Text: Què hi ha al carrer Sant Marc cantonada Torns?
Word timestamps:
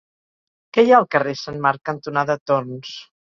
Què 0.77 0.83
hi 0.87 0.93
ha 0.93 0.95
al 0.99 1.05
carrer 1.15 1.33
Sant 1.41 1.61
Marc 1.67 1.83
cantonada 1.91 2.39
Torns? 2.53 2.97